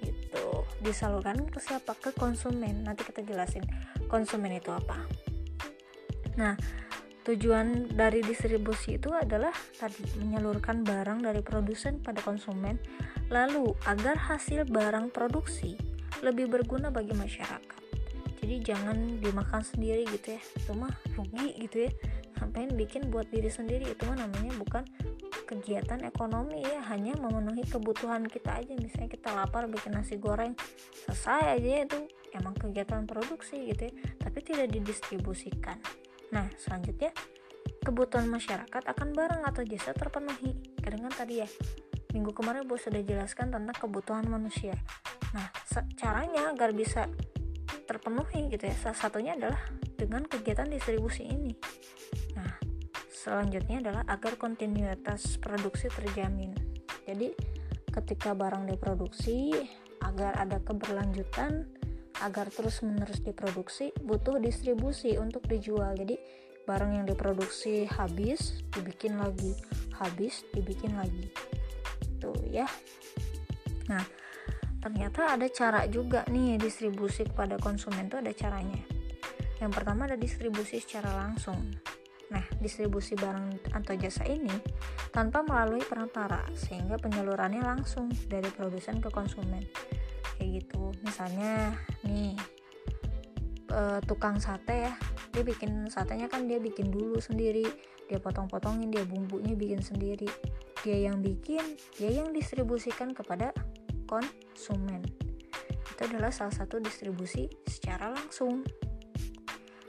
gitu. 0.02 0.66
Disalurkan 0.82 1.46
ke 1.46 1.62
siapa? 1.62 1.94
Ke 1.96 2.10
konsumen. 2.12 2.82
Nanti 2.82 3.06
kita 3.06 3.22
jelasin 3.22 3.62
konsumen 4.10 4.58
itu 4.58 4.74
apa. 4.74 5.06
Nah 6.34 6.58
Tujuan 7.22 7.94
dari 7.94 8.18
distribusi 8.18 8.98
itu 8.98 9.14
adalah 9.14 9.54
tadi 9.78 10.02
menyalurkan 10.18 10.82
barang 10.82 11.22
dari 11.22 11.38
produsen 11.38 12.02
pada 12.02 12.18
konsumen, 12.18 12.82
lalu 13.30 13.70
agar 13.86 14.18
hasil 14.18 14.66
barang 14.66 15.14
produksi 15.14 15.78
lebih 16.26 16.50
berguna 16.50 16.90
bagi 16.90 17.14
masyarakat. 17.14 17.78
Jadi 18.42 18.56
jangan 18.66 19.22
dimakan 19.22 19.62
sendiri 19.62 20.02
gitu 20.10 20.34
ya, 20.34 20.42
itu 20.42 20.72
mah 20.74 20.90
rugi 21.14 21.62
gitu 21.62 21.86
ya. 21.86 21.90
Sampai 22.42 22.66
bikin 22.74 23.06
buat 23.06 23.30
diri 23.30 23.46
sendiri 23.46 23.86
itu 23.86 24.02
mah 24.02 24.18
namanya 24.18 24.58
bukan 24.58 24.82
kegiatan 25.46 26.02
ekonomi 26.02 26.66
ya, 26.66 26.82
hanya 26.90 27.14
memenuhi 27.22 27.62
kebutuhan 27.70 28.26
kita 28.26 28.66
aja. 28.66 28.74
Misalnya 28.74 29.14
kita 29.14 29.30
lapar 29.30 29.70
bikin 29.70 29.94
nasi 29.94 30.18
goreng, 30.18 30.58
selesai 31.06 31.54
aja 31.54 31.86
itu 31.86 31.98
emang 32.34 32.58
kegiatan 32.58 33.06
produksi 33.06 33.70
gitu 33.70 33.86
ya, 33.86 33.94
tapi 34.18 34.42
tidak 34.42 34.74
didistribusikan 34.74 35.78
Nah, 36.32 36.48
selanjutnya 36.56 37.12
kebutuhan 37.84 38.26
masyarakat 38.26 38.82
akan 38.88 39.08
barang 39.12 39.42
atau 39.46 39.62
jasa 39.62 39.92
terpenuhi. 39.92 40.56
Karena 40.80 41.12
tadi 41.12 41.44
ya, 41.44 41.48
minggu 42.16 42.32
kemarin 42.32 42.64
bos 42.64 42.82
sudah 42.82 43.04
jelaskan 43.04 43.52
tentang 43.52 43.76
kebutuhan 43.76 44.24
manusia. 44.26 44.74
Nah, 45.36 45.48
caranya 45.96 46.50
agar 46.52 46.72
bisa 46.72 47.08
terpenuhi 47.84 48.48
gitu 48.48 48.64
ya, 48.64 48.74
salah 48.80 48.98
satunya 48.98 49.36
adalah 49.36 49.60
dengan 49.94 50.24
kegiatan 50.26 50.66
distribusi 50.66 51.28
ini. 51.28 51.52
Nah, 52.34 52.56
selanjutnya 53.12 53.84
adalah 53.84 54.02
agar 54.08 54.40
kontinuitas 54.40 55.38
produksi 55.38 55.92
terjamin. 55.92 56.56
Jadi, 57.04 57.34
ketika 57.92 58.32
barang 58.32 58.72
diproduksi, 58.72 59.52
agar 60.02 60.34
ada 60.34 60.58
keberlanjutan, 60.58 61.70
agar 62.22 62.48
terus-menerus 62.48 63.20
diproduksi 63.20 63.90
butuh 63.98 64.38
distribusi 64.38 65.18
untuk 65.18 65.44
dijual. 65.50 65.98
Jadi 65.98 66.16
barang 66.62 67.02
yang 67.02 67.04
diproduksi 67.06 67.84
habis 67.90 68.62
dibikin 68.70 69.18
lagi, 69.18 69.52
habis 69.98 70.46
dibikin 70.54 70.94
lagi. 70.94 71.26
Tuh 72.22 72.38
ya. 72.46 72.70
Nah, 73.90 74.06
ternyata 74.78 75.34
ada 75.34 75.46
cara 75.50 75.84
juga 75.90 76.22
nih 76.30 76.62
distribusi 76.62 77.26
kepada 77.26 77.58
konsumen 77.58 78.06
tuh 78.06 78.22
ada 78.22 78.30
caranya. 78.30 78.78
Yang 79.58 79.72
pertama 79.74 80.06
ada 80.06 80.18
distribusi 80.18 80.78
secara 80.78 81.10
langsung. 81.18 81.58
Nah, 82.32 82.42
distribusi 82.62 83.12
barang 83.12 83.76
atau 83.76 83.92
jasa 83.98 84.24
ini 84.24 84.54
tanpa 85.12 85.44
melalui 85.44 85.84
perantara 85.84 86.48
sehingga 86.56 86.96
penyalurannya 86.96 87.60
langsung 87.60 88.08
dari 88.30 88.48
produsen 88.48 89.04
ke 89.04 89.12
konsumen 89.12 89.60
kayak 90.36 90.64
gitu. 90.64 90.92
Misalnya 91.04 91.76
nih 92.06 92.36
e, 93.72 93.80
tukang 94.04 94.36
sate 94.38 94.90
ya 94.90 94.94
dia 95.32 95.42
bikin 95.42 95.88
satenya 95.88 96.28
kan 96.28 96.44
dia 96.44 96.60
bikin 96.60 96.92
dulu 96.92 97.18
sendiri. 97.18 97.64
Dia 98.10 98.20
potong-potongin 98.20 98.92
dia 98.92 99.04
bumbunya 99.08 99.56
bikin 99.56 99.80
sendiri. 99.80 100.28
Dia 100.84 101.08
yang 101.08 101.24
bikin 101.24 101.80
dia 101.96 102.12
yang 102.12 102.30
distribusikan 102.36 103.16
kepada 103.16 103.56
konsumen. 104.04 105.00
Itu 105.92 106.08
adalah 106.08 106.28
salah 106.28 106.52
satu 106.52 106.80
distribusi 106.82 107.48
secara 107.64 108.12
langsung. 108.12 108.60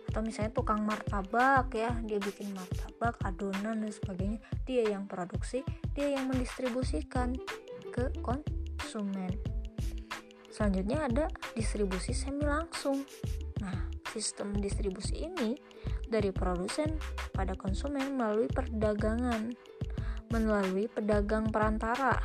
Atau 0.08 0.22
misalnya 0.22 0.54
tukang 0.54 0.86
martabak 0.86 1.74
ya 1.74 1.92
dia 2.06 2.22
bikin 2.22 2.56
martabak 2.56 3.20
adonan 3.28 3.84
dan 3.84 3.92
sebagainya. 3.92 4.40
Dia 4.64 4.96
yang 4.96 5.10
produksi 5.10 5.66
dia 5.92 6.16
yang 6.16 6.32
mendistribusikan 6.32 7.36
ke 7.94 8.10
konsumen 8.26 9.53
selanjutnya 10.54 11.10
ada 11.10 11.26
distribusi 11.58 12.14
semi 12.14 12.46
langsung 12.46 13.02
Nah, 13.64 13.88
sistem 14.12 14.52
distribusi 14.60 15.32
ini 15.32 15.56
dari 16.12 16.36
produsen 16.36 17.00
pada 17.32 17.56
konsumen 17.56 18.20
melalui 18.20 18.52
perdagangan, 18.52 19.56
melalui 20.36 20.92
pedagang 20.92 21.48
perantara 21.48 22.20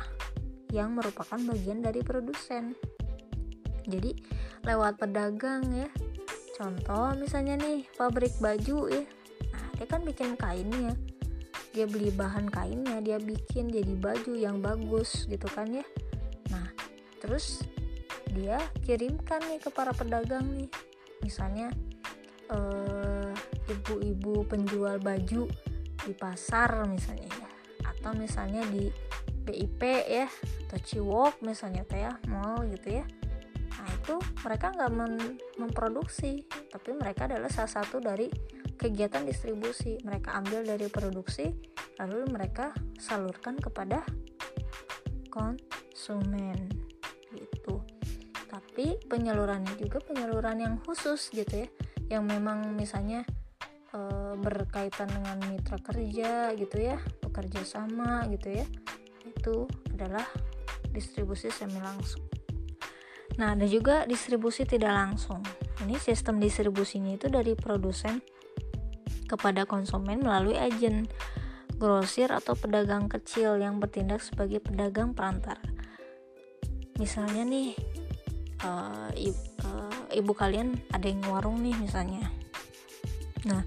yang 0.75 0.93
merupakan 0.93 1.39
bagian 1.39 1.79
dari 1.79 2.03
produsen. 2.03 2.75
Jadi, 3.87 4.13
lewat 4.67 4.99
pedagang 4.99 5.63
ya. 5.71 5.89
Contoh 6.59 7.15
misalnya 7.15 7.55
nih, 7.55 7.87
pabrik 7.95 8.35
baju 8.43 8.91
ya. 8.91 9.03
Nah, 9.55 9.65
dia 9.79 9.87
kan 9.87 10.03
bikin 10.03 10.35
kainnya. 10.35 10.93
Dia 11.71 11.87
beli 11.87 12.11
bahan 12.11 12.51
kainnya, 12.51 12.99
dia 12.99 13.17
bikin 13.17 13.71
jadi 13.71 13.95
baju 13.95 14.33
yang 14.35 14.59
bagus 14.59 15.23
gitu 15.31 15.47
kan 15.47 15.71
ya. 15.71 15.85
Nah, 16.51 16.67
terus 17.23 17.63
dia 18.33 18.57
kirimkan 18.85 19.41
nih 19.49 19.59
ke 19.61 19.69
para 19.73 19.91
pedagang 19.93 20.45
nih. 20.55 20.69
Misalnya 21.25 21.69
eh, 22.49 23.33
ibu-ibu 23.69 24.45
penjual 24.47 24.97
baju 25.01 25.49
di 26.05 26.13
pasar 26.15 26.85
misalnya 26.89 27.29
ya. 27.29 27.49
Atau 27.89 28.15
misalnya 28.15 28.63
di 28.69 28.87
BIP 29.43 29.81
ya 30.05 30.29
atau 30.69 30.77
Ciwok 30.77 31.41
misalnya 31.41 31.81
teh 31.85 32.05
ya 32.05 32.13
mall 32.29 32.69
gitu 32.69 33.01
ya. 33.01 33.05
Nah 33.79 33.89
itu 33.89 34.15
mereka 34.45 34.69
nggak 34.75 34.91
memproduksi 35.57 36.45
tapi 36.69 36.93
mereka 36.93 37.25
adalah 37.25 37.49
salah 37.49 37.81
satu 37.81 37.97
dari 37.97 38.29
kegiatan 38.77 39.25
distribusi. 39.25 39.97
Mereka 40.05 40.37
ambil 40.37 40.63
dari 40.63 40.87
produksi 40.87 41.49
lalu 41.99 42.29
mereka 42.31 42.71
salurkan 42.95 43.59
kepada 43.59 44.05
konsumen 45.27 46.88
tapi 48.79 48.95
penyalurannya 49.11 49.75
juga 49.75 49.99
penyaluran 49.99 50.63
yang 50.63 50.75
khusus 50.79 51.35
gitu 51.35 51.51
ya. 51.51 51.67
Yang 52.15 52.23
memang 52.31 52.79
misalnya 52.79 53.27
e, 53.91 53.99
berkaitan 54.39 55.11
dengan 55.11 55.35
mitra 55.51 55.75
kerja 55.83 56.55
gitu 56.55 56.79
ya 56.79 56.95
bekerja 57.19 57.67
sama 57.67 58.23
gitu 58.31 58.55
ya 58.55 58.63
itu 59.27 59.67
adalah 59.91 60.23
distribusi 60.95 61.51
semi 61.51 61.75
langsung. 61.83 62.23
Nah 63.35 63.51
ada 63.51 63.67
juga 63.67 64.07
distribusi 64.07 64.63
tidak 64.63 64.95
langsung. 64.95 65.43
Ini 65.83 65.99
sistem 65.99 66.39
distribusinya 66.39 67.19
itu 67.19 67.27
dari 67.27 67.59
produsen 67.59 68.23
kepada 69.27 69.67
konsumen 69.67 70.23
melalui 70.23 70.55
agen 70.55 71.03
grosir 71.75 72.31
atau 72.31 72.55
pedagang 72.55 73.11
kecil 73.11 73.59
yang 73.59 73.83
bertindak 73.83 74.23
sebagai 74.23 74.63
pedagang 74.63 75.11
perantara 75.11 75.59
misalnya 76.99 77.47
nih 77.47 77.79
uh, 78.63 79.09
ibu 80.09 80.33
kalian 80.33 80.75
ada 80.91 81.05
yang 81.07 81.21
warung 81.29 81.61
nih 81.61 81.75
misalnya. 81.77 82.27
Nah 83.45 83.63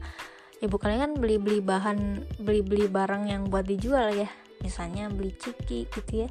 ibu 0.61 0.77
kalian 0.77 1.01
kan 1.01 1.13
beli 1.17 1.37
beli 1.39 1.59
bahan 1.63 2.27
beli 2.43 2.61
beli 2.61 2.87
barang 2.91 3.31
yang 3.31 3.49
buat 3.49 3.65
dijual 3.65 4.13
ya. 4.13 4.29
Misalnya 4.63 5.11
beli 5.11 5.35
ciki 5.35 5.91
gitu 5.91 6.27
ya 6.27 6.31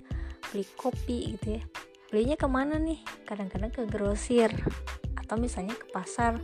beli 0.52 0.68
kopi 0.76 1.38
gitu 1.40 1.58
ya. 1.58 1.64
Belinya 2.12 2.36
ke 2.36 2.48
mana 2.52 2.76
nih? 2.76 3.00
Kadang-kadang 3.24 3.72
ke 3.72 3.88
grosir 3.88 4.52
atau 5.16 5.40
misalnya 5.40 5.80
ke 5.80 5.88
pasar 5.96 6.36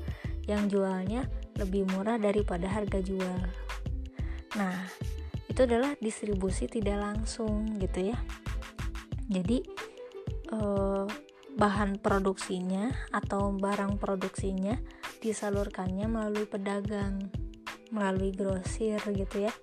yang 0.48 0.72
jualnya 0.72 1.28
lebih 1.60 1.84
murah 1.92 2.16
daripada 2.16 2.72
harga 2.72 3.04
jual. 3.04 3.40
Nah 4.56 4.88
itu 5.52 5.60
adalah 5.68 5.92
distribusi 6.00 6.72
tidak 6.72 7.04
langsung 7.04 7.68
gitu 7.84 8.16
ya. 8.16 8.18
Jadi 9.28 9.60
eh, 10.56 11.06
bahan 11.58 11.98
produksinya 11.98 12.94
atau 13.10 13.50
barang 13.50 13.98
produksinya 13.98 14.78
disalurkannya 15.18 16.06
melalui 16.06 16.46
pedagang 16.46 17.34
melalui 17.90 18.30
grosir 18.30 19.02
gitu 19.02 19.50
ya 19.50 19.54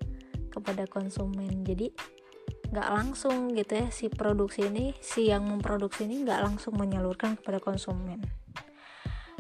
kepada 0.51 0.91
konsumen. 0.91 1.63
Jadi 1.63 1.95
nggak 2.75 2.91
langsung 2.91 3.55
gitu 3.55 3.87
ya 3.87 3.87
si 3.95 4.11
produksi 4.11 4.67
ini 4.67 4.91
si 4.99 5.31
yang 5.31 5.47
memproduksi 5.47 6.11
ini 6.11 6.27
nggak 6.27 6.43
langsung 6.43 6.75
menyalurkan 6.75 7.39
kepada 7.39 7.63
konsumen. 7.63 8.19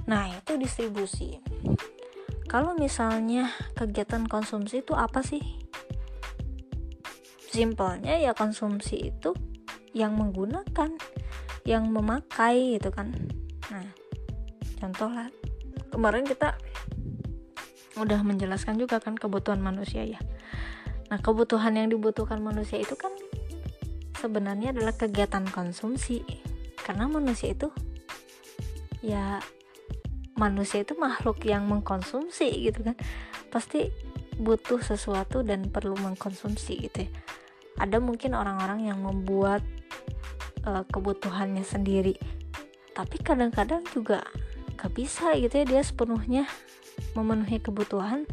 Nah 0.06 0.30
itu 0.30 0.54
distribusi. 0.54 1.42
Kalau 2.46 2.78
misalnya 2.78 3.50
kegiatan 3.74 4.30
konsumsi 4.30 4.86
itu 4.86 4.94
apa 4.94 5.26
sih? 5.26 5.42
Simpelnya 7.50 8.14
ya 8.14 8.30
konsumsi 8.30 9.10
itu 9.10 9.34
yang 9.94 10.14
menggunakan 10.14 10.94
yang 11.64 11.88
memakai 11.88 12.76
gitu 12.76 12.92
kan. 12.92 13.12
Nah 13.72 13.84
contoh 14.80 15.08
lah 15.08 15.28
kemarin 15.88 16.28
kita 16.28 16.56
udah 17.96 18.20
menjelaskan 18.20 18.76
juga 18.76 19.00
kan 19.00 19.16
kebutuhan 19.16 19.64
manusia 19.64 20.04
ya. 20.04 20.20
Nah 21.08 21.18
kebutuhan 21.20 21.76
yang 21.76 21.88
dibutuhkan 21.88 22.44
manusia 22.44 22.80
itu 22.80 22.94
kan 22.96 23.12
sebenarnya 24.20 24.76
adalah 24.76 24.92
kegiatan 24.92 25.48
konsumsi. 25.48 26.20
Karena 26.84 27.08
manusia 27.08 27.56
itu 27.56 27.72
ya 29.00 29.40
manusia 30.36 30.84
itu 30.84 30.92
makhluk 31.00 31.40
yang 31.48 31.64
mengkonsumsi 31.64 32.48
gitu 32.68 32.92
kan. 32.92 32.96
Pasti 33.48 33.88
butuh 34.34 34.82
sesuatu 34.82 35.46
dan 35.46 35.70
perlu 35.70 35.94
mengkonsumsi 35.96 36.90
gitu 36.90 37.08
ya. 37.08 37.10
Ada 37.78 37.98
mungkin 38.02 38.34
orang-orang 38.36 38.86
yang 38.86 39.02
membuat 39.02 39.62
uh, 40.64 40.82
kebutuhannya 40.88 41.62
sendiri. 41.62 42.16
Tapi 42.94 43.16
kadang-kadang 43.20 43.84
juga 43.92 44.24
gak 44.74 44.92
bisa 44.94 45.36
gitu 45.38 45.62
ya 45.62 45.66
dia 45.66 45.82
sepenuhnya 45.82 46.44
memenuhi 47.14 47.62
kebutuhan 47.62 48.26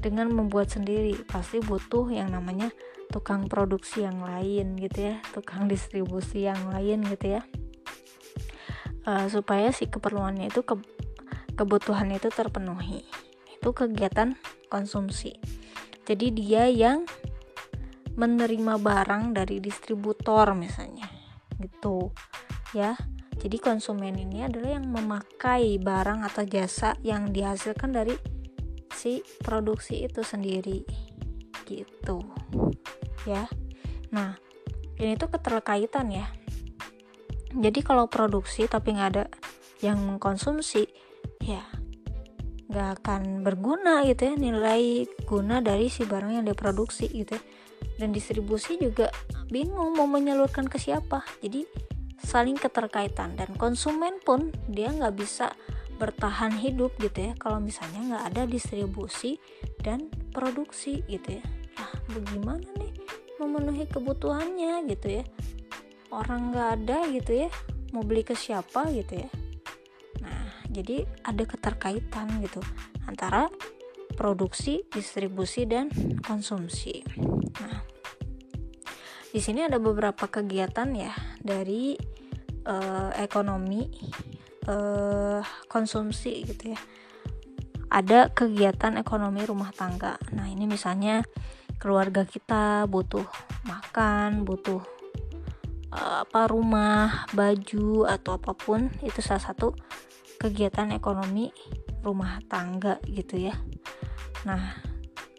dengan 0.00 0.32
membuat 0.32 0.72
sendiri. 0.72 1.16
Pasti 1.28 1.60
butuh 1.60 2.08
yang 2.08 2.32
namanya 2.32 2.72
tukang 3.10 3.50
produksi 3.50 4.06
yang 4.06 4.22
lain 4.22 4.78
gitu 4.78 5.10
ya 5.10 5.18
tukang 5.34 5.66
distribusi 5.66 6.46
yang 6.46 6.70
lain 6.70 7.02
gitu 7.04 7.40
ya. 7.40 7.42
Uh, 9.00 9.26
supaya 9.32 9.72
si 9.72 9.88
keperluannya 9.88 10.52
itu 10.52 10.62
ke, 10.62 10.76
kebutuhan 11.56 12.12
itu 12.14 12.28
terpenuhi. 12.28 13.08
Itu 13.58 13.72
kegiatan 13.72 14.36
konsumsi. 14.68 15.40
Jadi 16.04 16.26
dia 16.36 16.68
yang 16.68 17.08
menerima 18.18 18.76
barang 18.76 19.32
dari 19.32 19.62
distributor 19.62 20.52
misalnya 20.52 21.09
gitu. 21.60 22.10
Ya 22.72 22.96
jadi 23.40 23.56
konsumen 23.56 24.20
ini 24.20 24.44
adalah 24.44 24.76
yang 24.76 24.88
memakai 24.92 25.80
barang 25.80 26.20
atau 26.28 26.44
jasa 26.44 26.92
yang 27.00 27.32
dihasilkan 27.32 27.96
dari 27.96 28.12
si 28.92 29.24
produksi 29.40 30.04
itu 30.04 30.20
sendiri 30.20 30.84
gitu. 31.64 32.20
Ya 33.24 33.48
nah 34.12 34.36
ini 35.00 35.16
tuh 35.16 35.32
keterkaitan 35.32 36.12
ya. 36.12 36.28
Jadi 37.50 37.80
kalau 37.80 38.06
produksi 38.12 38.68
tapi 38.68 38.94
nggak 38.94 39.10
ada 39.16 39.24
yang 39.80 39.96
mengkonsumsi 40.04 40.84
ya 41.40 41.64
nggak 42.70 43.02
akan 43.02 43.42
berguna 43.42 44.06
gitu 44.06 44.30
ya 44.30 44.34
nilai 44.38 45.08
guna 45.26 45.58
dari 45.58 45.90
si 45.90 46.06
barang 46.06 46.38
yang 46.38 46.46
diproduksi 46.46 47.10
gitu 47.10 47.34
ya. 47.34 47.42
Dan 48.00 48.16
distribusi 48.16 48.80
juga 48.80 49.12
bingung 49.52 49.96
mau 49.96 50.08
menyalurkan 50.08 50.66
ke 50.66 50.80
siapa. 50.80 51.24
Jadi 51.44 51.64
saling 52.20 52.56
keterkaitan. 52.56 53.36
Dan 53.36 53.56
konsumen 53.56 54.20
pun 54.24 54.52
dia 54.68 54.92
nggak 54.92 55.14
bisa 55.16 55.52
bertahan 56.00 56.56
hidup 56.56 56.96
gitu 57.00 57.30
ya. 57.30 57.32
Kalau 57.36 57.60
misalnya 57.60 58.00
nggak 58.16 58.24
ada 58.32 58.42
distribusi 58.48 59.36
dan 59.84 60.08
produksi 60.32 61.04
gitu 61.08 61.40
ya. 61.40 61.44
Nah 61.76 61.92
bagaimana 62.12 62.68
nih 62.80 62.92
memenuhi 63.36 63.84
kebutuhannya 63.88 64.88
gitu 64.88 65.20
ya? 65.20 65.24
Orang 66.08 66.52
nggak 66.52 66.70
ada 66.80 66.98
gitu 67.12 67.46
ya 67.46 67.50
mau 67.90 68.06
beli 68.06 68.22
ke 68.22 68.32
siapa 68.32 68.88
gitu 68.94 69.20
ya? 69.20 69.28
Nah 70.24 70.64
jadi 70.70 71.04
ada 71.26 71.44
keterkaitan 71.44 72.40
gitu 72.40 72.62
antara 73.04 73.50
produksi 74.14 74.84
distribusi 74.92 75.64
dan 75.66 75.88
konsumsi 76.22 77.02
nah 77.58 77.82
di 79.30 79.38
sini 79.38 79.62
ada 79.62 79.78
beberapa 79.78 80.26
kegiatan 80.26 80.90
ya 80.90 81.14
dari 81.38 81.94
uh, 82.66 83.14
ekonomi 83.14 83.86
uh, 84.66 85.38
konsumsi 85.70 86.42
gitu 86.44 86.74
ya. 86.74 86.80
Ada 87.90 88.30
kegiatan 88.30 88.98
ekonomi 88.98 89.42
rumah 89.46 89.70
tangga. 89.74 90.18
Nah 90.34 90.46
ini 90.50 90.66
misalnya 90.66 91.22
keluarga 91.78 92.26
kita 92.26 92.90
butuh 92.90 93.24
makan 93.66 94.42
butuh 94.42 94.82
uh, 95.94 96.26
apa 96.26 96.50
rumah 96.50 97.30
baju 97.30 98.10
atau 98.10 98.34
apa 98.34 98.52
pun 98.54 98.90
itu 99.02 99.22
salah 99.22 99.42
satu 99.42 99.74
kegiatan 100.42 100.90
ekonomi 100.90 101.54
rumah 102.02 102.42
tangga 102.50 102.98
gitu 103.06 103.38
ya. 103.38 103.54
Nah 104.42 104.89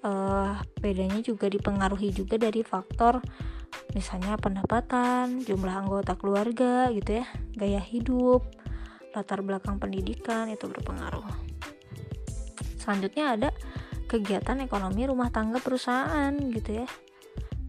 uh, 0.05 0.61
bedanya 0.79 1.19
juga 1.21 1.49
dipengaruhi 1.49 2.13
juga 2.13 2.37
dari 2.37 2.61
faktor 2.61 3.21
misalnya 3.95 4.35
pendapatan, 4.39 5.43
jumlah 5.43 5.75
anggota 5.87 6.15
keluarga 6.15 6.91
gitu 6.91 7.23
ya, 7.23 7.25
gaya 7.55 7.79
hidup, 7.79 8.43
latar 9.15 9.43
belakang 9.43 9.79
pendidikan 9.79 10.47
itu 10.47 10.67
berpengaruh. 10.67 11.27
Selanjutnya 12.79 13.35
ada 13.35 13.49
kegiatan 14.07 14.59
ekonomi 14.63 15.07
rumah 15.07 15.31
tangga 15.31 15.59
perusahaan 15.63 16.35
gitu 16.35 16.83
ya. 16.83 16.87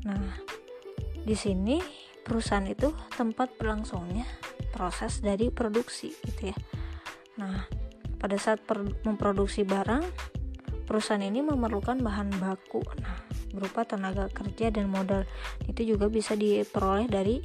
Nah 0.06 0.42
di 1.22 1.38
sini 1.38 1.78
perusahaan 2.26 2.66
itu 2.66 2.90
tempat 3.14 3.54
berlangsungnya 3.58 4.26
proses 4.74 5.22
dari 5.22 5.50
produksi 5.54 6.10
gitu 6.26 6.50
ya. 6.50 6.56
Nah 7.38 7.66
pada 8.18 8.38
saat 8.38 8.62
memproduksi 9.06 9.62
barang 9.66 10.02
perusahaan 10.82 11.22
ini 11.22 11.40
memerlukan 11.40 12.02
bahan 12.02 12.28
baku 12.42 12.82
nah 13.00 13.16
berupa 13.52 13.84
tenaga 13.84 14.26
kerja 14.32 14.72
dan 14.72 14.88
modal. 14.88 15.28
Itu 15.68 15.84
juga 15.84 16.08
bisa 16.08 16.32
diperoleh 16.34 17.06
dari 17.06 17.36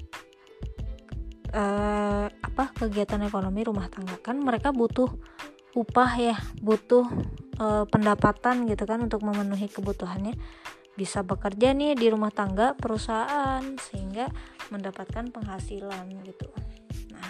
uh, 1.52 2.26
apa 2.32 2.63
kegiatan 2.73 3.21
ekonomi 3.28 3.67
rumah 3.67 3.91
tangga. 3.91 4.15
Kan 4.23 4.41
mereka 4.41 4.71
butuh 4.71 5.12
upah 5.78 6.12
ya 6.17 6.36
butuh 6.63 7.06
uh, 7.62 7.86
pendapatan 7.86 8.65
gitu 8.65 8.88
kan 8.88 9.04
untuk 9.04 9.21
memenuhi 9.21 9.67
kebutuhannya. 9.67 10.34
Bisa 10.97 11.21
bekerja 11.21 11.78
nih 11.78 11.93
di 11.93 12.10
rumah 12.10 12.34
tangga 12.34 12.73
perusahaan 12.73 13.62
sehingga 13.78 14.32
mendapatkan 14.73 15.30
penghasilan 15.30 16.10
gitu. 16.26 16.50
Nah 17.13 17.30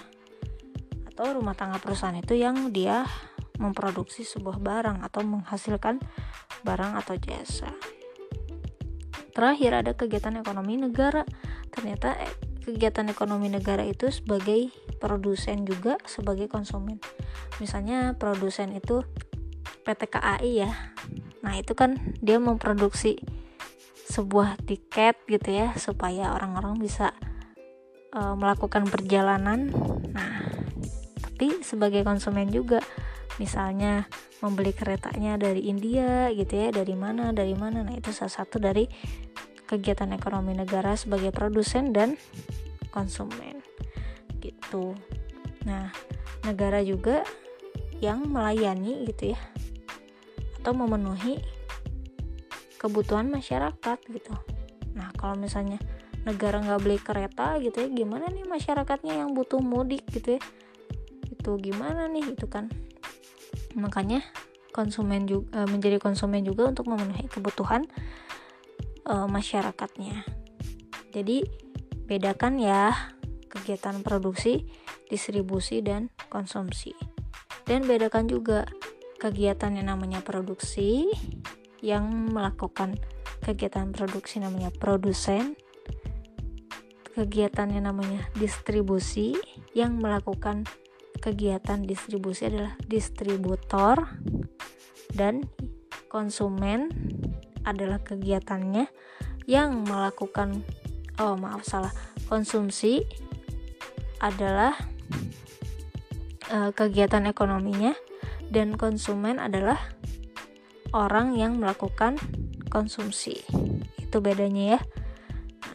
atau 1.12 1.34
rumah 1.34 1.58
tangga 1.58 1.82
perusahaan 1.82 2.16
itu 2.16 2.38
yang 2.38 2.72
dia 2.72 3.04
memproduksi 3.58 4.24
sebuah 4.24 4.62
barang 4.62 5.04
atau 5.04 5.22
menghasilkan 5.26 6.02
barang 6.62 6.94
atau 6.98 7.18
jasa. 7.18 7.70
Terakhir 9.34 9.86
ada 9.86 9.92
kegiatan 9.94 10.34
ekonomi 10.42 10.82
negara. 10.82 11.22
Ternyata 11.70 12.18
eh, 12.18 12.34
kegiatan 12.66 13.06
ekonomi 13.14 13.54
negara 13.54 13.86
itu 13.86 14.10
sebagai 14.10 14.74
produsen 14.98 15.62
juga 15.64 16.02
sebagai 16.10 16.50
konsumen. 16.50 16.98
Misalnya 17.62 18.18
produsen 18.18 18.74
itu 18.74 19.06
PT 19.86 20.10
KAI 20.10 20.52
ya. 20.66 20.74
Nah 21.46 21.54
itu 21.54 21.78
kan 21.78 21.96
dia 22.18 22.42
memproduksi 22.42 23.22
sebuah 24.08 24.58
tiket 24.66 25.20
gitu 25.30 25.50
ya 25.52 25.76
supaya 25.78 26.34
orang-orang 26.34 26.80
bisa 26.82 27.14
uh, 28.18 28.34
melakukan 28.34 28.90
perjalanan. 28.90 29.70
Nah 30.12 30.44
tapi 31.22 31.62
sebagai 31.62 32.02
konsumen 32.02 32.50
juga 32.50 32.82
misalnya 33.38 34.10
membeli 34.42 34.74
keretanya 34.74 35.38
dari 35.38 35.70
India 35.70 36.30
gitu 36.34 36.54
ya 36.54 36.70
dari 36.74 36.94
mana 36.94 37.34
dari 37.34 37.54
mana 37.54 37.82
nah 37.86 37.94
itu 37.94 38.10
salah 38.14 38.34
satu 38.34 38.58
dari 38.62 38.86
kegiatan 39.68 40.10
ekonomi 40.16 40.56
negara 40.56 40.96
sebagai 40.96 41.30
produsen 41.36 41.92
dan 41.92 42.16
konsumen 42.90 43.60
gitu. 44.40 44.96
Nah, 45.68 45.92
negara 46.48 46.80
juga 46.80 47.28
yang 48.00 48.30
melayani 48.30 49.04
gitu 49.10 49.36
ya 49.36 49.40
atau 50.62 50.72
memenuhi 50.72 51.44
kebutuhan 52.80 53.28
masyarakat 53.28 53.98
gitu. 54.08 54.34
Nah, 54.96 55.12
kalau 55.20 55.36
misalnya 55.36 55.80
negara 56.24 56.64
nggak 56.64 56.82
beli 56.84 56.98
kereta 57.00 57.60
gitu 57.60 57.84
ya, 57.84 57.90
gimana 57.92 58.32
nih 58.32 58.48
masyarakatnya 58.48 59.20
yang 59.20 59.36
butuh 59.36 59.60
mudik 59.60 60.08
gitu 60.12 60.40
ya? 60.40 60.42
Itu 61.28 61.60
gimana 61.60 62.08
nih 62.08 62.36
itu 62.36 62.48
kan? 62.48 62.72
Makanya 63.78 64.26
konsumen 64.74 65.30
juga 65.30 65.64
eh, 65.64 65.68
menjadi 65.70 65.98
konsumen 66.02 66.42
juga 66.46 66.70
untuk 66.70 66.90
memenuhi 66.90 67.26
kebutuhan 67.30 67.86
uh, 69.10 69.26
masyarakatnya. 69.26 70.28
Jadi 71.16 71.48
bedakan 72.06 72.62
ya 72.62 72.94
kegiatan 73.48 74.04
produksi, 74.06 74.68
distribusi 75.10 75.82
dan 75.82 76.14
konsumsi. 76.30 76.94
Dan 77.66 77.90
bedakan 77.90 78.30
juga 78.30 78.70
kegiatan 79.18 79.74
yang 79.76 79.92
namanya 79.92 80.22
produksi 80.22 81.10
yang 81.82 82.32
melakukan 82.32 82.96
kegiatan 83.44 83.90
produksi 83.92 84.40
namanya 84.40 84.70
produsen, 84.72 85.58
kegiatan 87.18 87.70
yang 87.74 87.90
namanya 87.90 88.30
distribusi 88.38 89.34
yang 89.74 89.98
melakukan 89.98 90.70
kegiatan 91.28 91.84
distribusi 91.84 92.48
adalah 92.48 92.80
distributor 92.88 94.16
dan 95.12 95.44
konsumen 96.08 96.88
adalah 97.68 98.00
kegiatannya 98.00 98.88
yang 99.44 99.84
melakukan 99.84 100.64
oh 101.20 101.36
maaf 101.36 101.68
salah. 101.68 101.92
Konsumsi 102.32 103.04
adalah 104.24 104.72
uh, 106.48 106.72
kegiatan 106.72 107.28
ekonominya 107.28 107.92
dan 108.48 108.80
konsumen 108.80 109.44
adalah 109.44 109.84
orang 110.96 111.36
yang 111.36 111.60
melakukan 111.60 112.16
konsumsi. 112.72 113.44
Itu 114.00 114.24
bedanya 114.24 114.80
ya. 114.80 114.82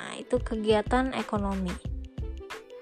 Nah 0.00 0.16
itu 0.16 0.40
kegiatan 0.40 1.12
ekonomi 1.12 1.91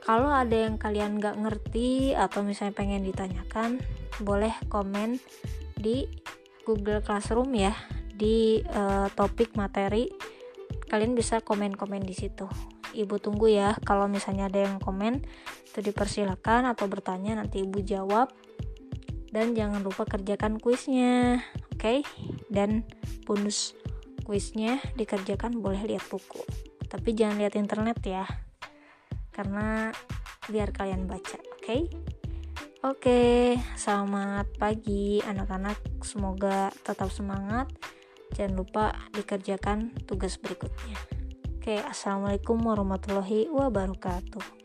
kalau 0.00 0.32
ada 0.32 0.66
yang 0.66 0.80
kalian 0.80 1.20
nggak 1.20 1.36
ngerti 1.36 2.16
atau 2.16 2.40
misalnya 2.40 2.72
pengen 2.72 3.04
ditanyakan 3.04 3.80
boleh 4.24 4.52
komen 4.72 5.20
di 5.76 6.08
Google 6.64 7.04
Classroom 7.04 7.52
ya 7.56 7.72
di 8.12 8.60
uh, 8.64 9.08
topik 9.12 9.56
materi. 9.56 10.08
Kalian 10.90 11.14
bisa 11.14 11.40
komen-komen 11.40 12.02
di 12.02 12.16
situ. 12.16 12.48
Ibu 12.90 13.22
tunggu 13.22 13.46
ya 13.46 13.78
kalau 13.86 14.10
misalnya 14.10 14.50
ada 14.50 14.66
yang 14.66 14.82
komen 14.82 15.22
itu 15.70 15.78
dipersilakan 15.78 16.66
atau 16.66 16.90
bertanya 16.90 17.38
nanti 17.38 17.62
ibu 17.62 17.80
jawab. 17.80 18.32
Dan 19.30 19.54
jangan 19.54 19.86
lupa 19.86 20.02
kerjakan 20.10 20.58
kuisnya 20.58 21.38
oke? 21.70 21.78
Okay? 21.78 21.98
dan 22.50 22.82
bonus 23.30 23.78
kuisnya 24.26 24.82
dikerjakan 24.98 25.62
boleh 25.62 25.86
lihat 25.86 26.02
buku. 26.10 26.42
Tapi 26.90 27.14
jangan 27.14 27.38
lihat 27.38 27.54
internet 27.54 28.02
ya 28.02 28.26
karena 29.40 29.88
biar 30.53 30.76
kalian 30.76 31.09
baca 31.09 31.40
oke 31.40 31.64
okay? 31.64 31.83
Oke, 32.81 33.61
selamat 33.76 34.57
pagi 34.57 35.20
anak-anak. 35.20 36.00
Semoga 36.00 36.72
tetap 36.81 37.12
semangat 37.12 37.68
jangan 38.35 38.55
lupa 38.57 38.85
dikerjakan 39.12 39.92
tugas 40.07 40.38
berikutnya 40.38 40.96
oke 41.61 41.76
assalamualaikum 41.83 42.57
warahmatullahi 42.62 43.50
wabarakatuh 43.50 44.59